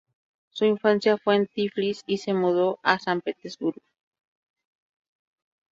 [0.49, 3.83] Su infancia fue en Tiflis y se mudó a San Petersburgo.